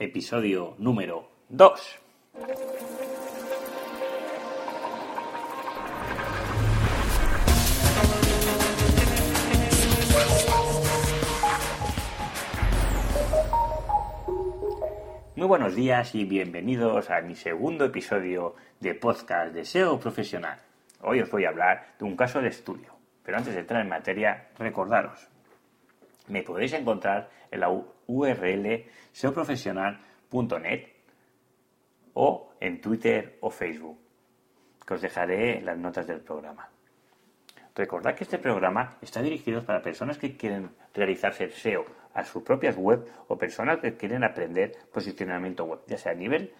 episodio 0.00 0.76
número 0.78 1.28
2. 1.48 1.98
Muy 15.34 15.46
buenos 15.46 15.74
días 15.74 16.14
y 16.14 16.24
bienvenidos 16.24 17.10
a 17.10 17.20
mi 17.22 17.34
segundo 17.34 17.84
episodio 17.84 18.54
de 18.78 18.94
podcast 18.94 19.52
de 19.52 19.64
SEO 19.64 19.98
profesional. 19.98 20.60
Hoy 21.00 21.20
os 21.20 21.30
voy 21.30 21.44
a 21.44 21.48
hablar 21.48 21.94
de 21.98 22.04
un 22.04 22.16
caso 22.16 22.40
de 22.40 22.48
estudio, 22.48 22.94
pero 23.24 23.38
antes 23.38 23.54
de 23.54 23.60
entrar 23.60 23.82
en 23.82 23.88
materia, 23.88 24.48
recordaros, 24.58 25.28
me 26.28 26.42
podéis 26.42 26.72
encontrar 26.72 27.30
en 27.50 27.60
la 27.60 27.70
URL 27.70 28.84
seoprofesional.net 29.12 30.88
o 32.14 32.54
en 32.60 32.80
Twitter 32.80 33.38
o 33.40 33.50
Facebook, 33.50 33.98
que 34.86 34.94
os 34.94 35.00
dejaré 35.00 35.60
las 35.60 35.78
notas 35.78 36.06
del 36.06 36.20
programa. 36.20 36.68
Recordad 37.74 38.14
que 38.16 38.24
este 38.24 38.38
programa 38.38 38.98
está 39.00 39.22
dirigido 39.22 39.64
para 39.64 39.80
personas 39.80 40.18
que 40.18 40.36
quieren 40.36 40.70
realizarse 40.92 41.48
SEO 41.50 41.84
a 42.12 42.24
sus 42.24 42.42
propias 42.42 42.76
web 42.76 43.06
o 43.28 43.38
personas 43.38 43.78
que 43.78 43.96
quieren 43.96 44.24
aprender 44.24 44.72
posicionamiento 44.92 45.64
web, 45.64 45.80
ya 45.86 45.96
sea 45.96 46.10
a 46.12 46.16
nivel 46.16 46.52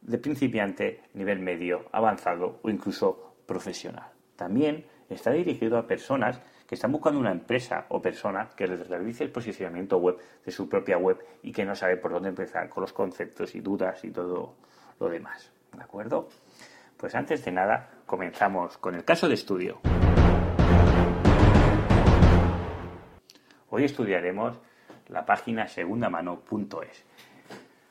de 0.00 0.18
principiante, 0.18 1.02
nivel 1.14 1.40
medio, 1.40 1.86
avanzado 1.90 2.60
o 2.62 2.70
incluso 2.70 3.34
profesional. 3.46 4.12
También 4.36 4.86
está 5.08 5.32
dirigido 5.32 5.78
a 5.78 5.86
personas 5.86 6.40
que 6.72 6.76
están 6.76 6.90
buscando 6.90 7.20
una 7.20 7.32
empresa 7.32 7.84
o 7.90 8.00
persona 8.00 8.48
que 8.56 8.66
les 8.66 8.88
realice 8.88 9.24
el 9.24 9.30
posicionamiento 9.30 9.98
web 9.98 10.16
de 10.42 10.50
su 10.50 10.70
propia 10.70 10.96
web 10.96 11.22
y 11.42 11.52
que 11.52 11.66
no 11.66 11.74
sabe 11.74 11.98
por 11.98 12.12
dónde 12.12 12.30
empezar 12.30 12.70
con 12.70 12.80
los 12.80 12.94
conceptos 12.94 13.54
y 13.54 13.60
dudas 13.60 14.02
y 14.06 14.10
todo 14.10 14.54
lo 14.98 15.10
demás. 15.10 15.52
¿De 15.76 15.82
acuerdo? 15.82 16.30
Pues 16.96 17.14
antes 17.14 17.44
de 17.44 17.52
nada, 17.52 17.90
comenzamos 18.06 18.78
con 18.78 18.94
el 18.94 19.04
caso 19.04 19.28
de 19.28 19.34
estudio. 19.34 19.80
Hoy 23.68 23.84
estudiaremos 23.84 24.58
la 25.08 25.26
página 25.26 25.68
segundamano.es. 25.68 27.04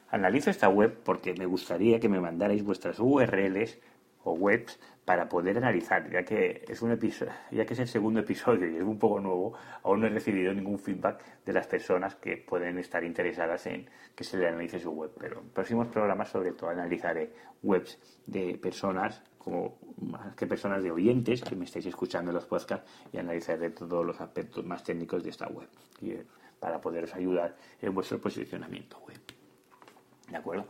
Analizo 0.09 0.50
esta 0.50 0.70
web 0.70 1.04
porque 1.06 1.36
me 1.36 1.46
gustaría 1.46 2.00
que 2.00 2.09
me 2.09 2.20
mandarais 2.20 2.64
vuestras 2.64 2.98
URLs 2.98 3.78
o 4.24 4.34
webs 4.34 4.80
para 5.06 5.28
poder 5.28 5.58
analizar, 5.58 6.10
ya 6.12 6.24
que 6.24 6.64
es 6.68 6.82
un 6.82 6.92
episodio, 6.92 7.34
ya 7.52 7.66
que 7.66 7.74
es 7.74 7.80
el 7.80 7.88
segundo 7.88 8.20
episodio 8.20 8.70
y 8.70 8.78
es 8.78 8.84
un 8.84 9.00
poco 9.00 9.20
nuevo, 9.20 9.54
aún 9.84 10.02
no 10.02 10.08
he 10.08 10.10
recibido 10.10 10.54
ningún 10.54 10.80
feedback 10.80 11.44
de 11.44 11.54
las 11.54 11.68
personas 11.68 12.16
que 12.16 12.38
pueden 12.38 12.78
estar 12.78 13.04
interesadas 13.04 13.66
en 13.66 13.90
que 14.16 14.24
se 14.24 14.38
le 14.38 14.48
analice 14.48 14.80
su 14.80 14.92
web. 14.92 15.12
Pero 15.20 15.40
en 15.40 15.50
próximos 15.50 15.88
programas 15.88 16.30
sobre 16.30 16.52
todo 16.52 16.70
analizaré 16.70 17.34
webs 17.64 18.00
de 18.28 18.58
personas 18.58 19.24
como 19.38 19.80
más 20.00 20.36
que 20.36 20.46
personas 20.46 20.84
de 20.84 20.92
oyentes 20.92 21.42
que 21.42 21.56
me 21.56 21.66
estáis 21.66 21.88
escuchando 21.88 22.30
en 22.30 22.36
los 22.36 22.46
podcasts 22.46 22.90
y 23.12 23.18
analizaré 23.18 23.72
todos 23.72 24.06
los 24.06 24.22
aspectos 24.22 24.64
más 24.64 24.84
técnicos 24.84 25.24
de 25.24 25.32
esta 25.32 25.48
web 25.48 25.68
eh, 26.04 26.24
para 26.60 26.80
poderos 26.80 27.16
ayudar 27.16 27.56
en 27.82 27.94
vuestro 27.94 28.22
posicionamiento 28.22 29.00
web. 29.00 29.18
¿De 30.30 30.38
acuerdo? 30.38 30.68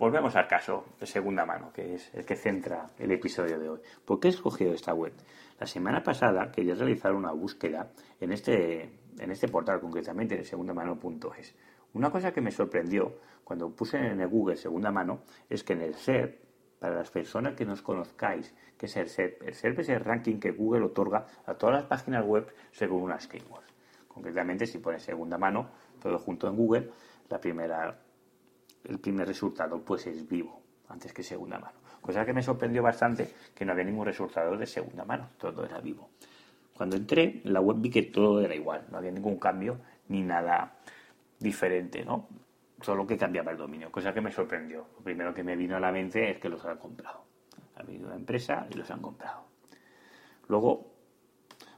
Volvemos 0.00 0.34
al 0.34 0.48
caso 0.48 0.86
de 0.98 1.04
segunda 1.04 1.44
mano, 1.44 1.70
que 1.74 1.96
es 1.96 2.14
el 2.14 2.24
que 2.24 2.34
centra 2.34 2.88
el 2.98 3.12
episodio 3.12 3.58
de 3.58 3.68
hoy. 3.68 3.80
¿Por 4.02 4.18
qué 4.18 4.28
he 4.28 4.30
escogido 4.30 4.72
esta 4.72 4.94
web? 4.94 5.12
La 5.58 5.66
semana 5.66 6.02
pasada 6.02 6.50
quería 6.50 6.74
realizar 6.74 7.12
una 7.12 7.32
búsqueda 7.32 7.90
en 8.18 8.32
este, 8.32 8.98
en 9.18 9.30
este 9.30 9.48
portal, 9.48 9.78
concretamente 9.78 10.38
en 10.38 10.46
segundamano.es. 10.46 11.54
Una 11.92 12.10
cosa 12.10 12.32
que 12.32 12.40
me 12.40 12.50
sorprendió 12.50 13.18
cuando 13.44 13.76
puse 13.76 13.98
en 13.98 14.22
el 14.22 14.28
Google 14.28 14.56
segunda 14.56 14.90
mano 14.90 15.20
es 15.50 15.62
que 15.62 15.74
en 15.74 15.82
el 15.82 15.94
SERP, 15.94 16.44
para 16.78 16.94
las 16.94 17.10
personas 17.10 17.54
que 17.54 17.66
nos 17.66 17.82
conozcáis, 17.82 18.54
que 18.78 18.86
es 18.86 18.96
el 18.96 19.06
SERP, 19.06 19.42
el 19.42 19.54
SERP 19.54 19.80
es 19.80 19.90
el 19.90 20.00
ranking 20.00 20.40
que 20.40 20.52
Google 20.52 20.86
otorga 20.86 21.26
a 21.44 21.52
todas 21.52 21.74
las 21.74 21.84
páginas 21.84 22.24
web 22.24 22.50
según 22.72 23.02
unas 23.02 23.26
keywords. 23.26 23.68
Concretamente, 24.08 24.64
si 24.64 24.78
pones 24.78 25.02
segunda 25.02 25.36
mano, 25.36 25.68
todo 26.00 26.18
junto 26.18 26.48
en 26.48 26.56
Google, 26.56 26.90
la 27.28 27.38
primera 27.38 28.00
el 28.84 28.98
primer 28.98 29.26
resultado 29.26 29.82
pues 29.84 30.06
es 30.06 30.28
vivo, 30.28 30.62
antes 30.88 31.12
que 31.12 31.22
segunda 31.22 31.58
mano. 31.58 31.78
Cosa 32.00 32.24
que 32.24 32.32
me 32.32 32.42
sorprendió 32.42 32.82
bastante 32.82 33.30
que 33.54 33.64
no 33.64 33.72
había 33.72 33.84
ningún 33.84 34.06
resultado 34.06 34.56
de 34.56 34.66
segunda 34.66 35.04
mano, 35.04 35.30
todo 35.38 35.64
era 35.64 35.80
vivo. 35.80 36.10
Cuando 36.74 36.96
entré 36.96 37.42
en 37.44 37.52
la 37.52 37.60
web 37.60 37.76
vi 37.78 37.90
que 37.90 38.02
todo 38.04 38.40
era 38.40 38.54
igual, 38.54 38.86
no 38.90 38.98
había 38.98 39.10
ningún 39.10 39.38
cambio 39.38 39.78
ni 40.08 40.22
nada 40.22 40.78
diferente, 41.38 42.04
¿no? 42.04 42.28
Solo 42.80 43.06
que 43.06 43.18
cambiaba 43.18 43.52
el 43.52 43.58
dominio, 43.58 43.92
cosa 43.92 44.14
que 44.14 44.22
me 44.22 44.32
sorprendió. 44.32 44.86
Lo 44.96 45.04
primero 45.04 45.34
que 45.34 45.44
me 45.44 45.56
vino 45.56 45.76
a 45.76 45.80
la 45.80 45.92
mente 45.92 46.30
es 46.30 46.38
que 46.38 46.48
los 46.48 46.64
han 46.64 46.78
comprado. 46.78 47.24
Ha 47.76 47.82
venido 47.82 48.06
una 48.06 48.16
empresa 48.16 48.66
y 48.70 48.74
los 48.74 48.90
han 48.90 49.02
comprado. 49.02 49.44
Luego, 50.48 50.90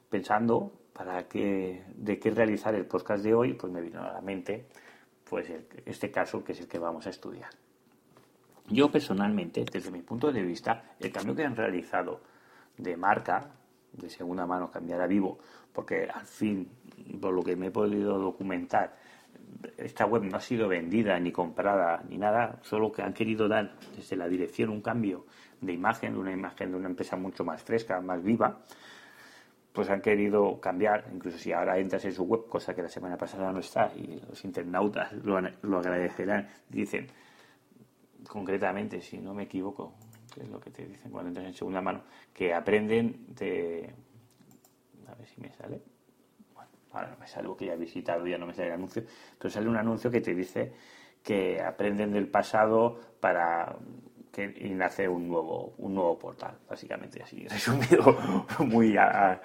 pensando 0.09 0.73
para 0.93 1.27
qué, 1.27 1.85
de 1.97 2.19
qué 2.21 2.31
realizar 2.31 2.75
el 2.75 2.87
podcast 2.87 3.25
de 3.25 3.35
hoy, 3.35 3.55
pues 3.55 3.73
me 3.73 3.81
vino 3.81 4.03
a 4.03 4.13
la 4.13 4.21
mente 4.21 4.69
pues 5.33 5.51
este 5.87 6.11
caso 6.11 6.45
que 6.45 6.53
es 6.53 6.61
el 6.61 6.69
que 6.69 6.79
vamos 6.79 7.07
a 7.07 7.09
estudiar. 7.09 7.49
Yo 8.69 8.91
personalmente, 8.91 9.65
desde 9.65 9.91
mi 9.91 10.03
punto 10.03 10.31
de 10.31 10.43
vista, 10.43 10.95
el 11.01 11.11
cambio 11.11 11.35
que 11.35 11.43
han 11.43 11.57
realizado 11.57 12.21
de 12.77 12.99
marca, 12.99 13.51
de 13.95 14.11
segunda 14.11 14.45
mano, 14.45 14.71
cambiar 14.71 15.01
a 15.01 15.07
vivo, 15.07 15.39
porque 15.73 16.07
al 16.07 16.27
fin, 16.27 16.69
por 17.19 17.33
lo 17.33 17.43
que 17.43 17.57
me 17.57 17.69
he 17.69 17.71
podido 17.71 18.19
documentar, 18.19 18.95
esta 19.79 20.05
web 20.05 20.23
no 20.25 20.37
ha 20.37 20.41
sido 20.41 20.69
vendida 20.69 21.19
ni 21.19 21.33
comprada 21.33 22.05
ni 22.11 22.19
nada, 22.19 22.59
solo 22.61 22.93
que 22.93 23.01
han 23.01 23.15
querido 23.15 23.49
dar 23.49 23.73
desde 23.97 24.17
la 24.17 24.29
dirección 24.29 24.69
un 24.69 24.83
cambio 24.83 25.25
de 25.63 25.73
imagen, 25.73 26.19
una 26.19 26.33
imagen 26.33 26.73
de 26.73 26.77
una 26.77 26.91
empresa 26.91 27.17
mucho 27.17 27.43
más 27.43 27.63
fresca, 27.63 28.03
más 28.03 28.23
viva, 28.23 28.61
pues 29.73 29.89
han 29.89 30.01
querido 30.01 30.61
cambiar, 30.61 31.07
incluso 31.13 31.39
si 31.39 31.53
ahora 31.53 31.79
entras 31.79 32.05
en 32.05 32.13
su 32.13 32.25
web, 32.25 32.47
cosa 32.49 32.75
que 32.75 32.83
la 32.83 32.89
semana 32.89 33.17
pasada 33.17 33.53
no 33.53 33.61
está, 33.61 33.91
y 33.97 34.21
los 34.29 34.45
internautas 34.45 35.13
lo, 35.13 35.41
lo 35.41 35.79
agradecerán, 35.79 36.49
dicen, 36.69 37.07
concretamente, 38.29 39.01
si 39.01 39.19
no 39.19 39.35
me 39.35 39.45
equivoco, 39.45 39.95
que 40.35 40.43
es 40.43 40.49
lo 40.49 40.61
que 40.61 40.71
te 40.71 40.87
dicen 40.87 41.11
cuando 41.11 41.29
entras 41.29 41.47
en 41.47 41.55
segunda 41.55 41.81
mano, 41.81 42.03
que 42.33 42.55
aprenden 42.55 43.27
de... 43.35 43.91
A 45.09 45.15
ver 45.15 45.27
si 45.27 45.41
me 45.41 45.53
sale. 45.53 45.83
Bueno, 46.55 46.71
ahora 46.93 47.11
no 47.11 47.19
me 47.19 47.27
sale 47.27 47.49
porque 47.49 47.67
ya 47.67 47.75
he 47.75 47.77
visitado, 47.77 48.27
ya 48.27 48.39
no 48.39 48.47
me 48.47 48.55
sale 48.55 48.69
el 48.69 48.75
anuncio, 48.75 49.05
pero 49.39 49.51
sale 49.51 49.69
un 49.69 49.77
anuncio 49.77 50.11
que 50.11 50.21
te 50.21 50.35
dice 50.35 50.73
que 51.23 51.61
aprenden 51.61 52.13
del 52.13 52.29
pasado 52.29 52.99
para 53.21 53.77
que, 54.33 54.53
y 54.61 54.71
nace 54.71 55.07
un 55.07 55.29
nuevo, 55.29 55.75
un 55.79 55.95
nuevo 55.95 56.19
portal, 56.19 56.59
básicamente 56.69 57.23
así, 57.23 57.47
resumido 57.49 58.17
muy 58.61 58.97
a, 58.97 59.41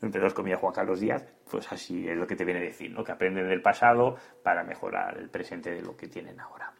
entre 0.00 0.20
dos 0.20 0.34
comillas 0.34 0.60
Juan 0.60 0.72
Carlos 0.72 1.00
Díaz, 1.00 1.24
pues 1.50 1.70
así 1.70 2.08
es 2.08 2.16
lo 2.16 2.26
que 2.26 2.36
te 2.36 2.44
viene 2.44 2.60
a 2.60 2.64
decir, 2.64 2.90
¿no? 2.90 3.04
que 3.04 3.12
aprenden 3.12 3.48
del 3.48 3.60
pasado 3.60 4.16
para 4.42 4.62
mejorar 4.64 5.18
el 5.18 5.28
presente 5.28 5.70
de 5.70 5.82
lo 5.82 5.96
que 5.96 6.08
tienen 6.08 6.38
ahora. 6.40 6.72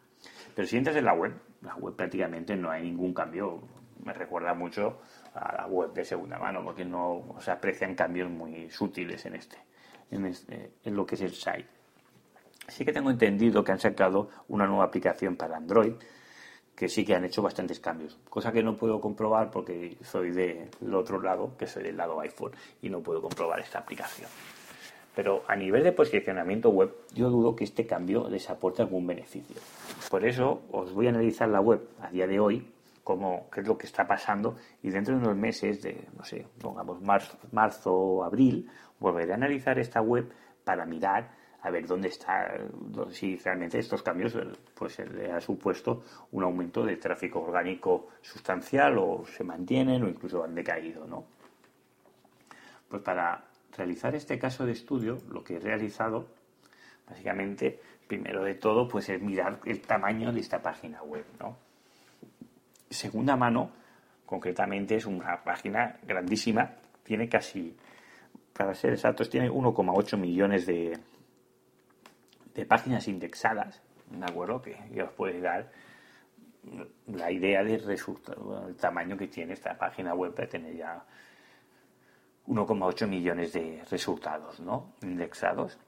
Pero 0.54 0.68
si 0.68 0.76
entras 0.76 0.96
en 0.96 1.04
la 1.04 1.14
web, 1.14 1.32
la 1.62 1.74
web 1.76 1.94
prácticamente 1.96 2.56
no 2.56 2.70
hay 2.70 2.82
ningún 2.82 3.14
cambio, 3.14 3.62
me 4.04 4.12
recuerda 4.12 4.54
mucho 4.54 5.00
a 5.34 5.54
la 5.56 5.66
web 5.66 5.92
de 5.92 6.04
segunda 6.04 6.38
mano, 6.38 6.62
porque 6.64 6.84
no 6.84 7.36
se 7.38 7.50
aprecian 7.50 7.94
cambios 7.94 8.30
muy 8.30 8.70
sutiles 8.70 9.24
en 9.26 9.36
este, 9.36 9.56
en, 10.10 10.26
este, 10.26 10.72
en 10.84 10.94
lo 10.94 11.06
que 11.06 11.14
es 11.14 11.22
el 11.22 11.32
site. 11.32 11.68
Sí 12.68 12.84
que 12.84 12.92
tengo 12.92 13.10
entendido 13.10 13.64
que 13.64 13.72
han 13.72 13.80
sacado 13.80 14.28
una 14.48 14.66
nueva 14.66 14.84
aplicación 14.84 15.36
para 15.36 15.56
Android, 15.56 15.94
que 16.74 16.88
sí 16.88 17.04
que 17.04 17.14
han 17.14 17.24
hecho 17.24 17.42
bastantes 17.42 17.80
cambios, 17.80 18.18
cosa 18.28 18.52
que 18.52 18.62
no 18.62 18.76
puedo 18.76 19.00
comprobar 19.00 19.50
porque 19.50 19.96
soy 20.02 20.30
del 20.30 20.94
otro 20.94 21.20
lado, 21.20 21.56
que 21.56 21.66
soy 21.66 21.82
del 21.82 21.96
lado 21.96 22.20
iPhone, 22.20 22.52
y 22.80 22.88
no 22.88 23.00
puedo 23.00 23.20
comprobar 23.20 23.60
esta 23.60 23.78
aplicación. 23.78 24.28
Pero 25.14 25.42
a 25.46 25.54
nivel 25.54 25.84
de 25.84 25.92
posicionamiento 25.92 26.70
web, 26.70 26.94
yo 27.14 27.28
dudo 27.28 27.54
que 27.54 27.64
este 27.64 27.86
cambio 27.86 28.28
les 28.28 28.48
aporte 28.48 28.80
algún 28.80 29.06
beneficio. 29.06 29.56
Por 30.10 30.24
eso 30.24 30.62
os 30.72 30.92
voy 30.92 31.06
a 31.06 31.10
analizar 31.10 31.48
la 31.48 31.60
web 31.60 31.86
a 32.00 32.10
día 32.10 32.26
de 32.26 32.40
hoy, 32.40 32.66
como 33.04 33.50
qué 33.50 33.60
es 33.60 33.66
lo 33.66 33.76
que 33.76 33.86
está 33.86 34.06
pasando, 34.06 34.56
y 34.82 34.90
dentro 34.90 35.14
de 35.14 35.20
unos 35.20 35.36
meses, 35.36 35.82
de, 35.82 36.06
no 36.16 36.24
sé, 36.24 36.46
pongamos 36.60 37.02
marzo, 37.02 37.36
marzo 37.50 38.24
abril, 38.24 38.70
volveré 38.98 39.32
a 39.32 39.36
analizar 39.36 39.78
esta 39.78 40.00
web 40.00 40.32
para 40.64 40.86
mirar 40.86 41.41
a 41.62 41.70
ver 41.70 41.86
dónde 41.86 42.08
está, 42.08 42.54
si 43.10 43.36
realmente 43.36 43.78
estos 43.78 44.02
cambios 44.02 44.36
pues 44.74 44.98
le 44.98 45.30
ha 45.30 45.40
supuesto 45.40 46.02
un 46.32 46.42
aumento 46.42 46.84
de 46.84 46.96
tráfico 46.96 47.40
orgánico 47.40 48.08
sustancial 48.20 48.98
o 48.98 49.24
se 49.24 49.44
mantienen 49.44 50.02
o 50.02 50.08
incluso 50.08 50.42
han 50.42 50.56
decaído, 50.56 51.06
¿no? 51.06 51.24
Pues 52.88 53.00
para 53.02 53.44
realizar 53.76 54.14
este 54.16 54.38
caso 54.38 54.66
de 54.66 54.72
estudio, 54.72 55.18
lo 55.30 55.44
que 55.44 55.56
he 55.56 55.60
realizado, 55.60 56.26
básicamente, 57.08 57.80
primero 58.08 58.42
de 58.42 58.54
todo, 58.56 58.88
pues 58.88 59.08
es 59.08 59.22
mirar 59.22 59.60
el 59.64 59.80
tamaño 59.80 60.32
de 60.32 60.40
esta 60.40 60.60
página 60.60 61.02
web, 61.04 61.24
¿no? 61.38 61.56
Segunda 62.90 63.36
mano, 63.36 63.70
concretamente, 64.26 64.96
es 64.96 65.06
una 65.06 65.42
página 65.44 65.96
grandísima, 66.02 66.74
tiene 67.04 67.28
casi, 67.28 67.74
para 68.52 68.74
ser 68.74 68.94
exactos, 68.94 69.30
tiene 69.30 69.48
1,8 69.48 70.18
millones 70.18 70.66
de, 70.66 70.98
de 72.54 72.66
páginas 72.66 73.08
indexadas, 73.08 73.82
¿de 74.10 74.24
acuerdo? 74.24 74.62
Que 74.62 74.76
ya 74.92 75.04
os 75.04 75.12
puede 75.12 75.40
dar 75.40 75.70
la 77.06 77.30
idea 77.30 77.64
del 77.64 77.82
resultado, 77.82 78.68
el 78.68 78.76
tamaño 78.76 79.16
que 79.16 79.28
tiene 79.28 79.52
esta 79.54 79.76
página 79.76 80.14
web 80.14 80.34
para 80.34 80.48
tener 80.48 80.76
ya 80.76 81.04
1,8 82.46 83.08
millones 83.08 83.52
de 83.52 83.82
resultados 83.90 84.60
¿no? 84.60 84.92
indexados. 85.02 85.78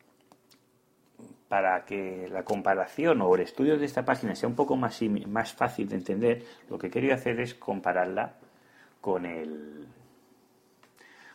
Para 1.49 1.85
que 1.85 2.29
la 2.31 2.43
comparación 2.43 3.21
o 3.23 3.35
el 3.35 3.43
estudio 3.43 3.79
de 3.79 3.85
esta 3.85 4.05
página 4.05 4.35
sea 4.35 4.49
un 4.49 4.57
poco 4.57 4.77
más, 4.77 5.01
más 5.29 5.53
fácil 5.53 5.89
de 5.89 5.97
entender, 5.97 6.45
lo 6.69 6.79
que 6.79 6.91
quería 6.91 7.15
hacer 7.15 7.39
es 7.39 7.55
compararla 7.55 8.35
con 9.01 9.27
el 9.27 9.87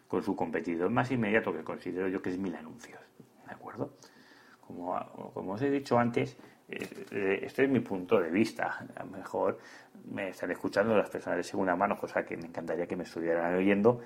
con 0.08 0.24
su 0.24 0.36
competidor 0.36 0.90
más 0.90 1.12
inmediato 1.12 1.54
que 1.54 1.64
considero 1.64 2.08
yo 2.08 2.20
que 2.20 2.32
es 2.32 2.38
Mil 2.40 2.56
Anuncios. 2.56 3.00
¿De 3.46 3.54
acuerdo? 3.54 3.92
Como, 4.70 5.32
como 5.34 5.54
os 5.54 5.62
he 5.64 5.72
dicho 5.72 5.98
antes, 5.98 6.38
eh, 6.70 7.40
este 7.42 7.64
es 7.64 7.70
mi 7.70 7.80
punto 7.80 8.22
de 8.22 8.30
vista. 8.30 8.88
A 8.96 9.04
lo 9.04 9.10
mejor 9.10 9.58
me 10.12 10.30
están 10.30 10.52
escuchando 10.52 10.96
las 10.96 11.10
personas 11.10 11.38
de 11.38 11.44
segunda 11.44 11.76
mano, 11.76 11.98
cosa 11.98 12.24
que 12.24 12.38
me 12.38 12.46
encantaría 12.46 12.86
que 12.86 12.96
me 12.96 13.04
estuvieran 13.04 13.56
oyendo, 13.56 14.02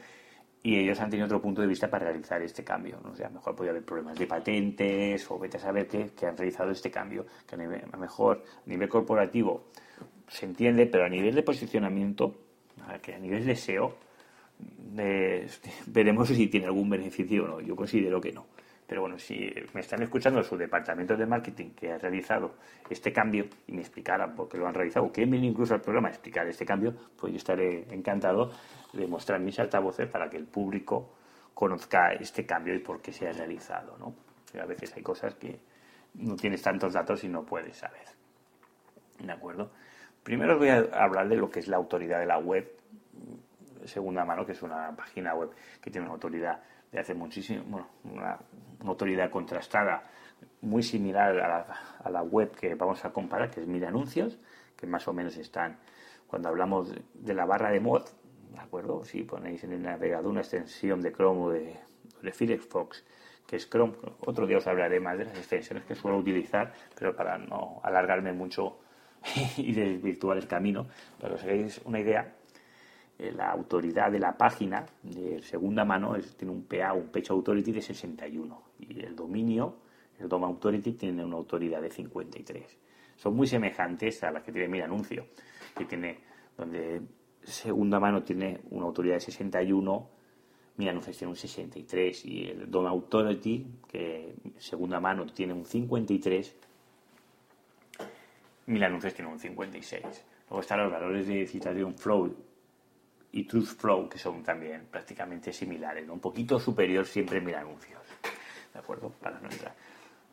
y 0.63 0.77
ellos 0.77 0.98
han 1.01 1.10
tenido 1.10 1.25
otro 1.25 1.42
punto 1.42 1.60
de 1.60 1.68
vista 1.68 1.89
para 1.89 2.06
realizar 2.06 2.42
este 2.42 2.63
cambio. 2.63 2.98
¿no? 3.04 3.12
O 3.12 3.15
sea, 3.15 3.27
a 3.27 3.30
lo 3.30 3.36
mejor 3.36 3.56
podría 3.56 3.71
haber 3.71 3.83
problemas 3.83 4.18
de 4.18 4.25
patentes 4.25 5.30
o 5.30 5.38
vete 5.38 5.57
a 5.57 5.60
saber 5.60 5.86
qué, 5.89 6.12
que 6.18 6.25
han 6.25 6.38
realizado 6.38 6.71
este 6.71 6.89
cambio, 6.89 7.25
que 7.45 7.56
a, 7.56 7.57
lo 7.57 7.98
mejor 7.98 8.42
a 8.65 8.69
nivel 8.69 8.88
corporativo 8.88 9.65
se 10.30 10.45
entiende, 10.45 10.86
pero 10.86 11.04
a 11.04 11.10
nivel 11.10 11.36
de 11.36 11.44
posicionamiento, 11.44 12.33
que 13.01 13.13
a 13.13 13.19
nivel 13.19 13.45
de 13.45 13.57
SEO, 13.57 13.98
veremos 15.88 16.30
si 16.30 16.48
tiene 16.48 16.68
algún 16.68 16.89
beneficio 16.89 17.44
o 17.44 17.48
no. 17.48 17.60
Yo 17.60 17.75
considero 17.75 18.21
que 18.21 18.31
no. 18.31 18.45
Pero 18.88 19.01
bueno, 19.01 19.18
si 19.18 19.53
me 19.74 19.81
están 19.81 20.01
escuchando 20.03 20.44
su 20.44 20.57
departamento 20.57 21.15
de 21.15 21.25
marketing 21.25 21.71
que 21.71 21.91
ha 21.91 21.97
realizado 21.97 22.56
este 22.89 23.13
cambio 23.13 23.45
y 23.68 23.71
me 23.71 23.81
explicaran 23.81 24.35
por 24.35 24.50
qué 24.50 24.57
lo 24.57 24.68
han 24.68 24.74
realizado, 24.74 25.12
que 25.12 25.25
viene 25.25 25.47
incluso 25.47 25.74
al 25.74 25.81
programa 25.81 26.09
a 26.09 26.12
explicar 26.12 26.47
este 26.47 26.65
cambio, 26.65 26.94
pues 27.18 27.31
yo 27.31 27.38
estaré 27.38 27.85
encantado 27.94 28.51
de 28.91 29.07
mostrar 29.07 29.39
mis 29.39 29.57
altavoces 29.59 30.07
para 30.07 30.30
que 30.30 30.38
el 30.38 30.45
público 30.45 31.13
conozca 31.53 32.13
este 32.13 32.45
cambio 32.45 32.75
y 32.75 32.80
por 32.80 33.01
qué 33.01 33.13
se 33.13 33.27
ha 33.27 33.31
realizado. 33.31 33.97
¿no? 33.97 34.13
a 34.59 34.65
veces 34.65 34.94
hay 34.95 35.01
cosas 35.01 35.33
que 35.36 35.59
no 36.15 36.36
tienes 36.36 36.62
tantos 36.62 36.94
datos 36.94 37.24
y 37.24 37.29
no 37.29 37.44
puedes 37.44 37.77
saber. 37.77 38.06
¿De 39.19 39.31
acuerdo? 39.31 39.71
Primero 40.24 40.53
os 40.53 40.59
voy 40.59 40.69
a 40.69 40.79
hablar 40.94 41.27
de 41.27 41.36
lo 41.36 41.50
que 41.50 41.59
es 41.59 41.68
la 41.68 41.77
autoridad 41.77 42.19
de 42.19 42.25
la 42.25 42.38
web, 42.38 42.69
segunda 43.86 44.24
mano, 44.25 44.45
que 44.45 44.51
es 44.53 44.62
una 44.62 44.95
página 44.95 45.33
web 45.33 45.51
que 45.81 45.89
tiene 45.89 46.06
una 46.06 46.13
autoridad 46.13 46.62
de 46.93 46.99
hace 46.99 47.13
muchísimo, 47.15 47.63
bueno, 47.67 47.87
una, 48.05 48.37
autoridad 48.85 49.29
contrastada 49.29 50.03
muy 50.61 50.83
similar 50.83 51.39
a 51.39 52.09
la, 52.09 52.21
web 52.21 52.51
que 52.51 52.75
vamos 52.75 53.03
a 53.03 53.11
comparar, 53.11 53.49
que 53.49 53.61
es 53.61 53.67
Mil 53.67 53.83
Anuncios, 53.83 54.37
que 54.77 54.85
más 54.85 55.07
o 55.07 55.13
menos 55.13 55.35
están, 55.37 55.77
cuando 56.27 56.49
hablamos 56.49 56.93
de, 57.13 57.33
la 57.33 57.45
barra 57.45 57.71
de 57.71 57.79
mod, 57.79 58.03
¿de 58.51 58.59
acuerdo? 58.59 59.03
Si 59.05 59.23
ponéis 59.23 59.63
en 59.63 59.73
el 59.73 59.81
navegador 59.81 60.27
una 60.27 60.41
extensión 60.41 61.01
de 61.01 61.13
Chrome 61.13 61.41
o 61.41 61.49
de, 61.49 61.75
de 62.21 62.31
Firefox, 62.31 63.05
que 63.47 63.55
es 63.55 63.69
Chrome, 63.69 63.93
otro 64.25 64.45
día 64.45 64.57
os 64.57 64.67
hablaré 64.67 64.99
más 64.99 65.17
de 65.17 65.25
las 65.25 65.37
extensiones 65.37 65.85
que 65.85 65.95
suelo 65.95 66.17
utilizar, 66.17 66.73
pero 66.97 67.15
para 67.15 67.37
no 67.37 67.79
alargarme 67.83 68.33
mucho 68.33 68.79
y 69.57 69.73
desvirtuar 69.73 70.37
el 70.37 70.47
camino, 70.47 70.87
para 71.19 71.29
que 71.29 71.35
os 71.35 71.43
hagáis 71.43 71.81
una 71.85 71.99
idea, 71.99 72.35
la 73.19 73.51
autoridad 73.51 74.12
de 74.12 74.19
la 74.19 74.38
página 74.38 74.86
de 75.04 75.42
segunda 75.42 75.86
mano 75.86 76.15
tiene 76.38 76.54
un 76.54 76.63
PA, 76.63 76.94
un 76.94 77.07
Page 77.07 77.27
Authority 77.30 77.71
de 77.71 77.81
61 77.81 78.63
y 78.80 79.00
el 79.00 79.15
dominio, 79.15 79.77
el 80.19 80.27
DOM 80.27 80.44
Authority, 80.44 80.94
tiene 80.94 81.24
una 81.24 81.38
autoridad 81.38 81.81
de 81.81 81.89
53. 81.89 82.77
Son 83.15 83.36
muy 83.36 83.48
semejantes 83.48 84.24
a 84.24 84.31
las 84.31 84.44
que 84.44 84.51
tiene 84.51 84.68
mi 84.68 84.81
anuncio, 84.81 85.27
que 85.75 85.86
tiene 85.86 86.19
donde 86.57 87.01
segunda 87.44 88.00
mano 88.00 88.24
tiene 88.24 88.62
una 88.71 88.86
autoridad 88.86 89.15
de 89.15 89.21
61, 89.21 90.10
mi 90.77 90.89
anuncio 90.89 91.13
tiene 91.13 91.30
un 91.30 91.36
63 91.38 92.25
y 92.25 92.45
el 92.50 92.71
DOM 92.71 92.88
Authority, 92.88 93.65
que 93.88 94.36
segunda 94.57 95.00
mano 95.00 95.25
tiene 95.27 95.54
un 95.54 95.65
53, 95.65 96.56
mi 98.65 98.83
anuncios 98.83 99.13
tiene 99.13 99.31
un 99.31 99.39
56. 99.39 100.25
Luego 100.50 100.62
están 100.62 100.80
los 100.80 100.92
valores 100.92 101.27
de 101.27 101.45
citación 101.45 101.95
flow 101.95 102.33
y 103.33 103.45
Truth 103.45 103.75
Flow, 103.80 104.07
que 104.07 104.19
son 104.19 104.44
también 104.44 104.85
prácticamente 104.89 105.51
similares, 105.51 106.07
un 106.07 106.19
poquito 106.19 106.59
superior 106.59 107.06
siempre 107.06 107.41
mis 107.41 107.56
anuncios. 107.56 108.01
¿De 108.71 108.80
acuerdo? 108.80 109.09
Para 109.09 109.39
no 109.39 109.50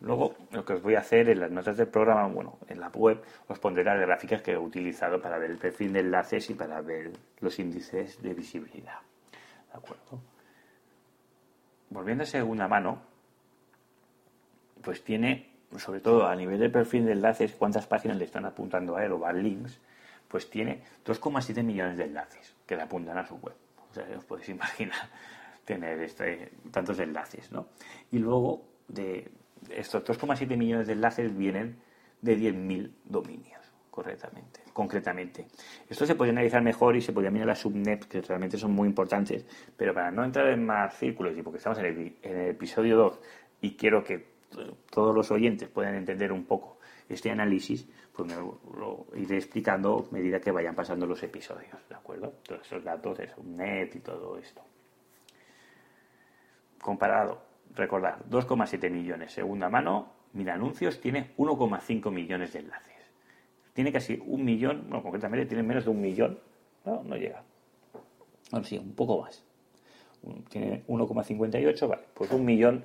Luego, 0.03 0.35
lo 0.53 0.65
que 0.65 0.75
os 0.75 0.83
voy 0.83 0.95
a 0.95 1.01
hacer 1.01 1.29
en 1.29 1.41
las 1.41 1.51
notas 1.51 1.77
del 1.77 1.89
programa, 1.89 2.27
bueno, 2.27 2.59
en 2.69 2.81
la 2.81 2.89
web, 2.89 3.23
os 3.49 3.59
pondré 3.59 3.85
las 3.85 4.01
gráficas 4.01 4.43
que 4.43 4.53
he 4.53 4.59
utilizado 4.59 5.21
para 5.21 5.39
ver 5.39 5.51
el 5.51 5.59
perfil 5.59 5.93
de 5.93 6.01
enlaces 6.01 6.49
y 6.51 6.55
para 6.55 6.81
ver 6.81 7.11
los 7.41 7.59
índices 7.59 8.21
de 8.23 8.33
visibilidad. 8.33 9.01
¿De 9.73 9.79
acuerdo? 9.79 10.21
Volviendo 11.91 12.25
a 12.25 12.27
segunda 12.27 12.69
mano, 12.69 13.03
pues 14.83 15.03
tiene, 15.05 15.51
sobre 15.77 16.01
todo 16.01 16.27
a 16.27 16.35
nivel 16.35 16.59
de 16.59 16.71
perfil 16.71 17.07
de 17.07 17.13
enlaces, 17.13 17.53
cuántas 17.53 17.87
páginas 17.87 18.17
le 18.17 18.25
están 18.25 18.47
apuntando 18.47 18.97
a 18.97 19.05
él 19.05 19.13
o 19.13 19.19
van 19.19 19.43
links, 19.43 19.81
pues 20.31 20.49
tiene 20.49 20.83
2,7 21.05 21.63
millones 21.65 21.99
de 21.99 22.05
enlaces 22.05 22.55
que 22.65 22.77
le 22.77 22.83
apuntan 22.83 23.19
a 23.19 23.27
su 23.27 23.35
web. 23.37 23.57
O 23.91 23.93
sea, 23.93 24.07
os 24.17 24.25
podéis 24.25 24.49
imaginar 24.49 25.11
tener 25.65 26.01
este, 26.01 26.53
tantos 26.71 26.99
enlaces, 27.01 27.51
¿no? 27.51 27.67
Y 28.13 28.19
luego 28.19 28.63
de 28.87 29.31
estos 29.69 30.05
2,7 30.05 30.57
millones 30.57 30.87
de 30.87 30.93
enlaces 30.93 31.37
vienen 31.37 31.81
de 32.23 32.39
10.000 32.39 32.93
dominios, 33.05 33.61
correctamente, 33.91 34.61
concretamente. 34.73 35.49
Esto 35.89 36.07
se 36.07 36.15
puede 36.15 36.31
analizar 36.31 36.63
mejor 36.63 36.95
y 36.97 37.01
se 37.01 37.13
podría 37.13 37.31
mirar 37.33 37.49
las 37.49 37.59
subnets, 37.59 38.07
que 38.07 38.21
realmente 38.21 38.57
son 38.57 38.73
muy 38.73 38.87
importantes, 38.87 39.45
pero 39.77 39.93
para 39.93 40.13
no 40.13 40.25
entrar 40.25 40.47
en 40.49 40.65
más 40.65 40.97
círculos 40.97 41.37
y 41.37 41.43
porque 41.43 41.59
estamos 41.59 41.79
en 41.81 41.87
el, 41.87 42.17
en 42.23 42.37
el 42.39 42.51
episodio 42.51 42.97
2 42.97 43.21
y 43.63 43.77
quiero 43.77 44.05
que 44.05 44.31
todos 44.91 45.15
los 45.15 45.31
oyentes 45.31 45.69
puedan 45.69 45.95
entender 45.95 46.33
un 46.33 46.45
poco 46.45 46.80
este 47.11 47.31
análisis, 47.31 47.87
pues 48.13 48.29
me 48.29 48.35
lo 48.35 49.07
iré 49.17 49.37
explicando 49.37 50.07
a 50.09 50.15
medida 50.15 50.41
que 50.41 50.51
vayan 50.51 50.75
pasando 50.75 51.07
los 51.07 51.23
episodios, 51.23 51.77
¿de 51.89 51.95
acuerdo? 51.95 52.35
Todos 52.47 52.63
esos 52.63 52.85
datos 52.85 53.19
de 53.19 53.29
net 53.45 53.95
y 53.97 54.01
todo 54.01 54.39
esto. 54.39 54.63
Comparado, 56.81 57.43
recordad, 57.75 58.19
2,7 58.31 58.91
millones 58.91 59.33
segunda 59.33 59.69
mano, 59.69 60.21
Mira 60.33 60.55
Anuncios 60.55 61.01
tiene 61.01 61.35
1,5 61.37 62.11
millones 62.13 62.53
de 62.53 62.61
enlaces. 62.61 62.91
Tiene 63.73 63.93
casi 63.93 64.23
un 64.25 64.45
millón, 64.45 64.89
no, 64.89 65.03
concretamente 65.03 65.47
tiene 65.47 65.63
menos 65.63 65.85
de 65.85 65.91
un 65.91 66.01
millón, 66.01 66.39
no, 66.85 67.03
no 67.03 67.17
llega. 67.17 67.43
Bueno, 68.51 68.65
sí, 68.65 68.79
un 68.79 68.95
poco 68.95 69.23
más. 69.23 69.45
Tiene 70.49 70.85
1,58, 70.87 71.89
vale, 71.89 72.03
pues 72.15 72.31
un 72.31 72.45
millón 72.45 72.85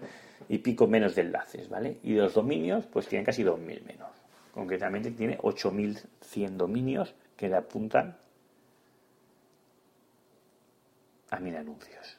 y 0.49 0.59
pico 0.59 0.87
menos 0.87 1.15
de 1.15 1.23
enlaces, 1.23 1.69
¿vale? 1.69 1.97
Y 2.03 2.13
los 2.13 2.33
dominios, 2.33 2.85
pues 2.85 3.07
tienen 3.07 3.25
casi 3.25 3.43
2.000 3.43 3.83
menos. 3.85 4.09
Concretamente 4.53 5.11
tiene 5.11 5.37
8.100 5.39 6.49
dominios 6.51 7.13
que 7.35 7.49
le 7.49 7.57
apuntan 7.57 8.15
a 11.31 11.39
mil 11.39 11.55
anuncios. 11.55 12.17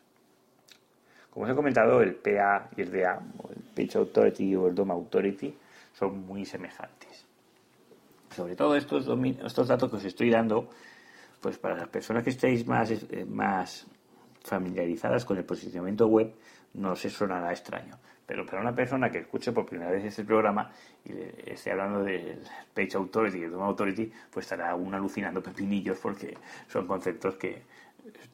Como 1.30 1.46
os 1.46 1.52
he 1.52 1.54
comentado, 1.54 2.00
el 2.02 2.14
PA 2.14 2.70
y 2.76 2.82
el 2.82 2.90
DA, 2.90 3.20
el 3.50 3.62
Page 3.74 3.98
Authority 3.98 4.56
o 4.56 4.68
el 4.68 4.74
DOM 4.74 4.90
Authority, 4.90 5.54
son 5.92 6.26
muy 6.26 6.44
semejantes. 6.44 7.24
Sobre 8.34 8.56
todo 8.56 8.76
estos, 8.76 9.06
estos 9.44 9.68
datos 9.68 9.90
que 9.90 9.96
os 9.96 10.04
estoy 10.04 10.30
dando, 10.30 10.68
pues 11.40 11.58
para 11.58 11.76
las 11.76 11.88
personas 11.88 12.24
que 12.24 12.30
estéis 12.30 12.66
más, 12.66 12.90
eh, 12.90 13.24
más 13.26 13.86
familiarizadas 14.44 15.24
con 15.24 15.38
el 15.38 15.44
posicionamiento 15.44 16.06
web, 16.06 16.34
no 16.76 16.94
se 16.94 17.10
sonará 17.10 17.50
extraño. 17.50 17.98
Pero 18.26 18.44
para 18.44 18.60
una 18.60 18.74
persona 18.74 19.08
que 19.10 19.18
escuche 19.18 19.52
por 19.52 19.66
primera 19.66 19.90
vez 19.90 20.04
este 20.04 20.24
programa 20.24 20.70
y 21.04 21.12
esté 21.48 21.70
hablando 21.70 22.02
del 22.02 22.40
Page 22.74 22.96
Authority 22.96 23.38
y 23.38 23.42
el 23.44 23.52
DOM 23.52 23.62
Authority, 23.62 24.12
pues 24.30 24.46
estará 24.46 24.70
aún 24.70 24.92
alucinando 24.94 25.42
pepinillos 25.42 25.98
porque 25.98 26.36
son 26.68 26.86
conceptos 26.86 27.36
que 27.36 27.62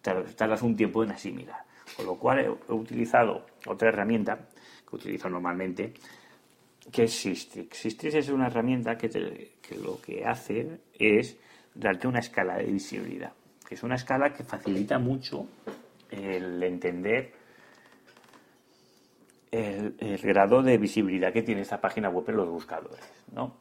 tardas 0.02 0.62
un 0.62 0.76
tiempo 0.76 1.04
en 1.04 1.12
asimilar. 1.12 1.62
Con 1.94 2.06
lo 2.06 2.16
cual 2.16 2.38
he, 2.38 2.72
utilizado 2.72 3.44
otra 3.66 3.90
herramienta 3.90 4.48
que 4.88 4.96
utilizo 4.96 5.28
normalmente, 5.28 5.92
que 6.90 7.04
es 7.04 7.12
Sistrix. 7.12 7.76
Sistrix 7.76 8.14
es 8.14 8.28
una 8.30 8.46
herramienta 8.46 8.96
que, 8.96 9.10
que 9.60 9.76
lo 9.76 10.00
que 10.00 10.24
hace 10.24 10.80
es 10.98 11.36
darte 11.74 12.08
una 12.08 12.20
escala 12.20 12.56
de 12.56 12.64
visibilidad, 12.64 13.32
que 13.68 13.74
es 13.74 13.82
una 13.82 13.96
escala 13.96 14.32
que 14.32 14.42
facilita 14.42 14.98
mucho 14.98 15.46
el 16.10 16.62
entender 16.62 17.41
el, 19.52 20.18
grado 20.22 20.62
de 20.62 20.78
visibilidad 20.78 21.32
que 21.32 21.42
tiene 21.42 21.60
esta 21.60 21.80
página 21.80 22.08
web 22.08 22.24
en 22.28 22.36
los 22.36 22.48
buscadores. 22.48 23.00
¿no? 23.32 23.54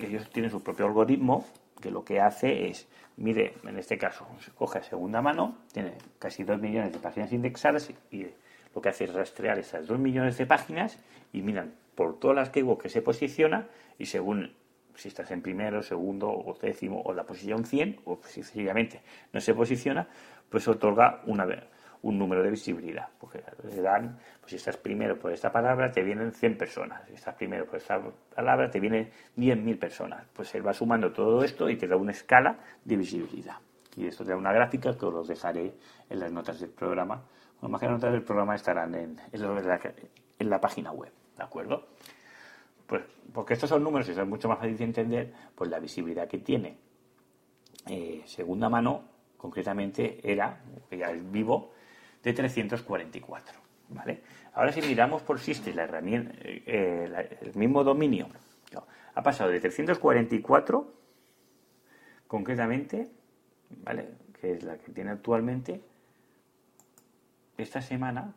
Ellos 0.00 0.28
tienen 0.30 0.50
su 0.50 0.62
propio 0.62 0.86
algoritmo 0.86 1.46
que 1.80 1.90
lo 1.90 2.04
que 2.04 2.20
hace 2.20 2.68
es, 2.68 2.88
mire, 3.16 3.54
en 3.64 3.78
este 3.78 3.98
caso, 3.98 4.26
se 4.40 4.50
coge 4.50 4.78
a 4.78 4.82
segunda 4.82 5.22
mano, 5.22 5.58
tiene 5.72 5.92
casi 6.18 6.42
2 6.42 6.60
millones 6.60 6.92
de 6.92 6.98
páginas 6.98 7.32
indexadas 7.32 7.90
y 8.10 8.26
lo 8.74 8.80
que 8.80 8.88
hace 8.88 9.04
es 9.04 9.14
rastrear 9.14 9.58
esas 9.58 9.86
2 9.86 9.98
millones 9.98 10.36
de 10.38 10.46
páginas 10.46 10.98
y 11.32 11.42
miran 11.42 11.74
por 11.94 12.18
todas 12.18 12.36
las 12.36 12.50
que 12.50 12.64
que 12.80 12.88
se 12.88 13.02
posiciona 13.02 13.68
y 13.98 14.06
según 14.06 14.54
si 14.94 15.08
estás 15.08 15.30
en 15.30 15.42
primero, 15.42 15.82
segundo 15.82 16.28
o 16.28 16.58
décimo 16.60 17.02
o 17.04 17.12
la 17.12 17.24
posición 17.24 17.64
100, 17.64 18.00
o 18.04 18.18
sencillamente 18.24 19.00
no 19.32 19.40
se 19.40 19.54
posiciona, 19.54 20.08
pues 20.50 20.66
otorga 20.66 21.22
una, 21.26 21.46
un 22.02 22.18
número 22.18 22.42
de 22.42 22.50
visibilidad. 22.50 23.08
Porque 23.18 23.42
le 23.64 23.82
dan, 23.82 24.18
pues 24.40 24.50
si 24.50 24.56
estás 24.56 24.76
primero 24.76 25.18
por 25.18 25.32
esta 25.32 25.50
palabra, 25.50 25.90
te 25.90 26.02
vienen 26.02 26.32
100 26.32 26.56
personas. 26.56 27.02
Si 27.08 27.14
estás 27.14 27.34
primero 27.34 27.66
por 27.66 27.76
esta 27.76 28.00
palabra, 28.34 28.70
te 28.70 28.80
vienen 28.80 29.10
10.000 29.36 29.78
personas. 29.78 30.26
Pues 30.32 30.54
él 30.54 30.66
va 30.66 30.72
sumando 30.72 31.12
todo 31.12 31.42
esto 31.42 31.68
y 31.68 31.76
te 31.76 31.86
da 31.86 31.96
una 31.96 32.12
escala 32.12 32.58
de 32.84 32.96
visibilidad. 32.96 33.56
Y 33.96 34.06
esto 34.06 34.24
te 34.24 34.30
da 34.30 34.36
una 34.36 34.52
gráfica 34.52 34.96
que 34.96 35.06
os 35.06 35.12
los 35.12 35.28
dejaré 35.28 35.74
en 36.08 36.20
las 36.20 36.30
notas 36.30 36.60
del 36.60 36.70
programa. 36.70 37.22
Bueno, 37.60 37.72
más 37.72 37.80
que 37.80 37.86
las 37.86 37.94
notas 37.94 38.12
del 38.12 38.22
programa 38.22 38.54
estarán 38.54 38.94
en, 38.94 39.20
en, 39.32 40.50
la, 40.50 40.60
página 40.60 40.92
web, 40.92 41.10
¿de 41.36 41.42
acuerdo? 41.42 41.88
Pues 42.86 43.02
porque 43.32 43.54
estos 43.54 43.68
son 43.68 43.82
números 43.82 44.08
y 44.08 44.14
son 44.14 44.28
mucho 44.28 44.48
más 44.48 44.58
fácil 44.58 44.76
de 44.76 44.84
entender, 44.84 45.32
pues 45.54 45.68
la 45.68 45.80
visibilidad 45.80 46.28
que 46.28 46.38
tiene 46.38 46.78
eh, 47.86 48.22
segunda 48.26 48.68
mano, 48.68 49.02
concretamente 49.36 50.20
era, 50.22 50.60
ya 50.90 51.10
es 51.10 51.30
vivo, 51.30 51.72
de 52.28 52.34
344. 52.34 53.58
¿vale? 53.88 54.20
Ahora 54.52 54.72
si 54.72 54.82
miramos 54.82 55.22
por 55.22 55.40
SISTE 55.40 55.72
la 55.72 55.84
herramienta, 55.84 56.32
eh, 56.44 57.36
el 57.40 57.54
mismo 57.54 57.82
dominio 57.84 58.28
ha 59.14 59.22
pasado 59.22 59.50
de 59.50 59.60
344 59.60 60.92
concretamente, 62.26 63.08
¿vale? 63.82 64.10
que 64.38 64.52
es 64.52 64.62
la 64.62 64.76
que 64.76 64.92
tiene 64.92 65.10
actualmente, 65.10 65.80
esta 67.56 67.80
semana, 67.80 68.34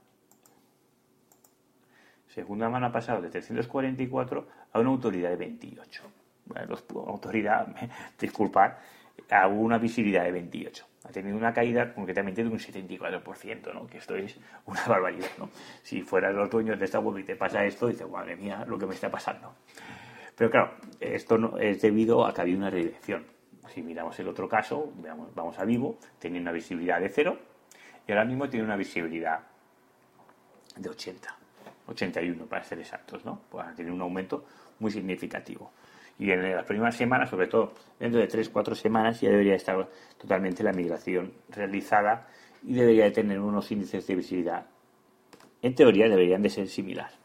segunda 2.29 2.69
mano 2.69 2.87
ha 2.87 2.91
pasado 2.91 3.21
de 3.21 3.29
344 3.29 4.47
a 4.71 4.79
una 4.79 4.89
autoridad 4.89 5.29
de 5.29 5.35
28. 5.35 6.03
autoridad, 7.07 7.75
disculpad, 8.19 8.73
a 9.29 9.47
una 9.47 9.77
visibilidad 9.77 10.23
de 10.23 10.31
28 10.31 10.90
ha 11.03 11.09
tenido 11.09 11.35
una 11.35 11.53
caída 11.53 11.93
concretamente 11.93 12.43
de 12.43 12.49
un 12.49 12.59
74%, 12.59 13.73
¿no? 13.73 13.87
que 13.87 13.97
esto 13.97 14.15
es 14.15 14.37
una 14.65 14.85
barbaridad. 14.85 15.29
¿no? 15.37 15.49
Si 15.81 16.01
fueras 16.01 16.33
los 16.33 16.49
dueños 16.49 16.77
de 16.77 16.85
esta 16.85 16.99
web 16.99 17.17
y 17.19 17.23
te 17.23 17.35
pasa 17.35 17.65
esto, 17.65 17.87
dices, 17.87 18.07
madre 18.09 18.35
mía, 18.35 18.65
lo 18.67 18.77
que 18.77 18.85
me 18.85 18.93
está 18.93 19.09
pasando. 19.09 19.55
Pero 20.35 20.49
claro, 20.49 20.73
esto 20.99 21.37
no, 21.37 21.57
es 21.57 21.81
debido 21.81 22.25
a 22.25 22.33
que 22.33 22.41
había 22.41 22.57
una 22.57 22.69
redirección. 22.69 23.25
Si 23.73 23.81
miramos 23.81 24.19
el 24.19 24.27
otro 24.27 24.49
caso, 24.49 24.91
veamos, 24.97 25.33
vamos 25.33 25.57
a 25.59 25.65
Vivo, 25.65 25.97
tenía 26.19 26.41
una 26.41 26.51
visibilidad 26.51 26.99
de 26.99 27.09
0 27.09 27.37
y 28.07 28.11
ahora 28.11 28.25
mismo 28.25 28.49
tiene 28.49 28.65
una 28.65 28.75
visibilidad 28.75 29.39
de 30.75 30.89
80, 30.89 31.37
81 31.87 32.45
para 32.45 32.63
ser 32.63 32.79
exactos, 32.79 33.23
¿no? 33.23 33.41
Pues 33.49 33.65
un 33.79 34.01
aumento 34.01 34.45
muy 34.79 34.91
significativo 34.91 35.71
y 36.19 36.31
en 36.31 36.55
las 36.55 36.65
primeras 36.65 36.95
semanas, 36.95 37.29
sobre 37.29 37.47
todo 37.47 37.73
dentro 37.99 38.19
de 38.19 38.27
3-4 38.27 38.75
semanas, 38.75 39.21
ya 39.21 39.29
debería 39.29 39.55
estar 39.55 39.89
totalmente 40.19 40.63
la 40.63 40.71
migración 40.71 41.33
realizada 41.49 42.27
y 42.63 42.73
debería 42.73 43.05
de 43.05 43.11
tener 43.11 43.39
unos 43.39 43.71
índices 43.71 44.05
de 44.05 44.15
visibilidad. 44.15 44.65
En 45.61 45.75
teoría 45.75 46.07
deberían 46.07 46.41
de 46.41 46.49
ser 46.49 46.67
similares. 46.67 47.17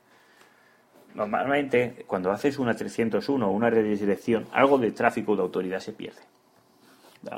Normalmente, 1.14 2.04
cuando 2.06 2.30
haces 2.30 2.58
una 2.58 2.74
301 2.74 3.46
o 3.46 3.50
una 3.50 3.70
redirección, 3.70 4.46
algo 4.52 4.76
de 4.76 4.92
tráfico 4.92 5.34
de 5.34 5.42
autoridad 5.42 5.80
se 5.80 5.92
pierde. 5.92 6.20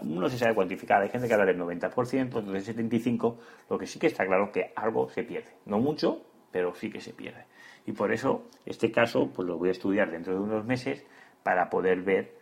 No 0.03 0.29
se 0.29 0.37
sabe 0.37 0.55
cuantificar, 0.55 1.01
hay 1.01 1.09
gente 1.09 1.29
que 1.29 1.35
habla 1.35 1.47
del 1.47 1.59
90%, 1.59 2.43
del 2.43 2.65
75%, 2.65 3.37
lo 3.71 3.79
que 3.79 3.87
sí 3.87 3.99
que 3.99 4.09
está 4.09 4.27
claro 4.27 4.47
es 4.47 4.51
que 4.51 4.73
algo 4.75 5.09
se 5.09 5.23
pierde. 5.23 5.51
No 5.67 5.79
mucho, 5.79 6.23
pero 6.51 6.75
sí 6.75 6.91
que 6.91 7.01
se 7.01 7.13
pierde. 7.13 7.47
Y 7.87 7.93
por 7.93 8.13
eso, 8.13 8.49
este 8.67 8.91
caso, 8.91 9.31
pues 9.33 9.47
lo 9.47 9.57
voy 9.57 9.69
a 9.69 9.73
estudiar 9.73 10.11
dentro 10.11 10.35
de 10.35 10.41
unos 10.41 10.65
meses 10.67 11.05
para 11.49 11.71
poder 11.71 12.03
ver 12.03 12.35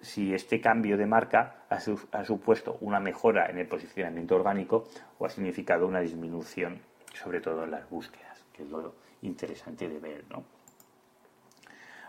si 0.00 0.32
este 0.32 0.62
cambio 0.62 0.96
de 0.96 1.04
marca 1.04 1.66
ha, 1.68 2.24
supuesto 2.24 2.78
una 2.80 2.98
mejora 2.98 3.50
en 3.50 3.58
el 3.58 3.66
posicionamiento 3.66 4.34
orgánico 4.34 4.88
o 5.18 5.26
ha 5.26 5.28
significado 5.28 5.86
una 5.86 6.00
disminución, 6.00 6.80
sobre 7.12 7.42
todo 7.42 7.64
en 7.64 7.72
las 7.72 7.90
búsquedas, 7.90 8.42
que 8.50 8.62
es 8.62 8.70
lo 8.70 8.94
interesante 9.20 9.90
de 9.90 9.98
ver, 9.98 10.24
¿no? 10.30 10.42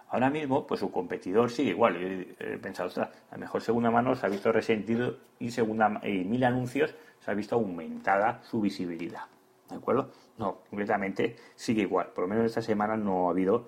Ahora 0.07 0.29
mismo, 0.29 0.65
pues 0.65 0.79
su 0.79 0.89
competidor 0.89 1.51
sigue 1.51 1.71
igual. 1.71 1.97
he 2.39 2.57
pensado, 2.59 2.87
ostras, 2.87 3.09
a 3.29 3.35
lo 3.35 3.41
mejor 3.41 3.61
segunda 3.61 3.91
mano 3.91 4.15
se 4.15 4.25
ha 4.25 4.29
visto 4.29 4.53
resentido 4.53 5.17
y 5.37 5.51
segunda 5.51 5.99
y 6.03 6.23
mil 6.23 6.45
anuncios 6.45 6.95
se 7.19 7.29
ha 7.29 7.33
visto 7.33 7.55
aumentada 7.55 8.41
su 8.43 8.61
visibilidad. 8.61 9.23
¿De 9.69 9.75
acuerdo? 9.75 10.11
No, 10.37 10.59
concretamente 10.69 11.35
sigue 11.55 11.81
igual. 11.81 12.07
Por 12.15 12.23
lo 12.23 12.29
menos 12.29 12.45
esta 12.45 12.61
semana 12.61 12.95
no 12.95 13.27
ha 13.27 13.31
habido 13.31 13.67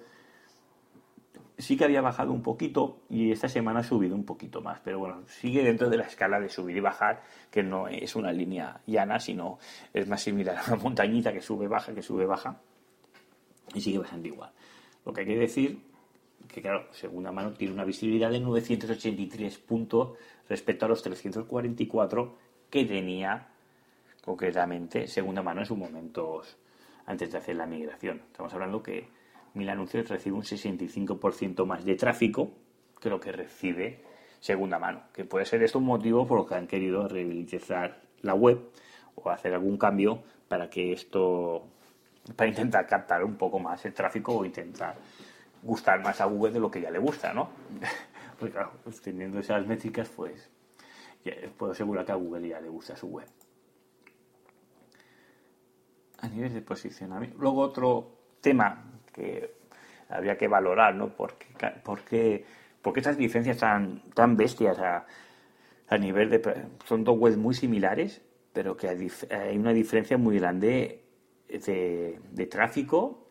sí 1.57 1.77
que 1.77 1.85
había 1.85 2.01
bajado 2.01 2.31
un 2.31 2.41
poquito 2.41 3.01
y 3.09 3.31
esta 3.31 3.47
semana 3.47 3.81
ha 3.81 3.83
subido 3.83 4.15
un 4.15 4.25
poquito 4.25 4.61
más, 4.61 4.79
pero 4.83 4.99
bueno, 4.99 5.23
sigue 5.27 5.63
dentro 5.63 5.89
de 5.89 5.97
la 5.97 6.03
escala 6.03 6.39
de 6.39 6.49
subir 6.49 6.77
y 6.77 6.79
bajar, 6.79 7.23
que 7.51 7.63
no 7.63 7.87
es 7.87 8.15
una 8.15 8.31
línea 8.31 8.81
llana, 8.85 9.19
sino 9.19 9.59
es 9.93 10.07
más 10.07 10.21
similar 10.21 10.57
a 10.57 10.73
una 10.73 10.75
montañita 10.83 11.31
que 11.31 11.41
sube, 11.41 11.67
baja, 11.67 11.93
que 11.93 12.01
sube, 12.01 12.25
baja, 12.25 12.59
y 13.73 13.81
sigue 13.81 13.99
bajando 13.99 14.27
igual. 14.27 14.51
Lo 15.05 15.13
que 15.13 15.21
hay 15.21 15.27
que 15.27 15.37
decir 15.37 15.79
que, 16.47 16.61
claro, 16.61 16.87
segunda 16.91 17.31
mano 17.31 17.53
tiene 17.53 17.73
una 17.73 17.85
visibilidad 17.85 18.29
de 18.29 18.39
983 18.39 19.57
puntos 19.59 20.17
respecto 20.49 20.85
a 20.85 20.89
los 20.89 21.01
344 21.01 22.35
que 22.69 22.85
tenía 22.85 23.47
concretamente 24.23 25.07
segunda 25.07 25.41
mano 25.41 25.61
en 25.61 25.65
sus 25.65 25.77
momentos 25.77 26.57
antes 27.05 27.31
de 27.31 27.37
hacer 27.37 27.55
la 27.55 27.65
migración. 27.65 28.21
Estamos 28.31 28.53
hablando 28.53 28.81
que 28.81 29.07
Mil 29.53 29.69
Anuncios 29.69 30.09
recibe 30.09 30.35
un 30.35 30.43
65% 30.43 31.65
más 31.65 31.85
de 31.85 31.95
tráfico 31.95 32.51
que 32.99 33.09
lo 33.09 33.19
que 33.19 33.31
recibe 33.31 34.03
segunda 34.39 34.79
mano. 34.79 35.03
Que 35.13 35.25
puede 35.25 35.45
ser 35.45 35.61
esto 35.63 35.79
un 35.79 35.85
motivo 35.85 36.25
por 36.27 36.39
lo 36.39 36.45
que 36.45 36.55
han 36.55 36.67
querido 36.67 37.07
rehabilitar 37.07 38.01
la 38.21 38.33
web 38.33 38.59
o 39.15 39.29
hacer 39.29 39.53
algún 39.53 39.77
cambio 39.77 40.23
para 40.47 40.69
que 40.69 40.93
esto, 40.93 41.67
para 42.35 42.49
intentar 42.49 42.87
captar 42.87 43.23
un 43.23 43.35
poco 43.35 43.59
más 43.59 43.85
el 43.85 43.93
tráfico 43.93 44.35
o 44.35 44.45
intentar 44.45 44.95
gustar 45.61 46.01
más 46.01 46.19
a 46.19 46.25
Google 46.25 46.53
de 46.53 46.59
lo 46.59 46.69
que 46.69 46.81
ya 46.81 46.91
le 46.91 46.99
gusta, 46.99 47.33
¿no? 47.33 47.49
Porque 48.39 48.53
claro, 48.53 48.71
pues 48.83 49.01
teniendo 49.01 49.39
esas 49.39 49.65
métricas, 49.65 50.09
pues 50.09 50.49
puedo 51.57 51.71
asegurar 51.71 52.05
que 52.05 52.11
a 52.11 52.15
Google 52.15 52.47
ya 52.47 52.59
le 52.59 52.69
gusta 52.69 52.95
su 52.95 53.07
web. 53.07 53.27
A 56.19 56.27
nivel 56.27 56.53
de 56.53 56.61
posicionamiento. 56.61 57.37
Luego 57.37 57.61
otro 57.61 58.11
tema 58.41 58.92
que 59.13 59.53
habría 60.09 60.37
que 60.37 60.47
valorar, 60.47 60.95
¿no? 60.95 61.09
¿Por 61.09 61.35
qué, 61.37 62.45
estas 62.95 63.17
diferencias 63.17 63.57
tan, 63.57 64.01
tan 64.13 64.35
bestias 64.35 64.79
a, 64.79 65.05
a 65.87 65.97
nivel 65.97 66.29
de... 66.29 66.65
Son 66.85 67.03
dos 67.03 67.17
webs 67.17 67.37
muy 67.37 67.53
similares, 67.53 68.21
pero 68.51 68.77
que 68.77 68.89
hay 68.89 69.57
una 69.57 69.73
diferencia 69.73 70.17
muy 70.17 70.39
grande 70.39 71.03
de, 71.47 72.47
tráfico 72.49 73.27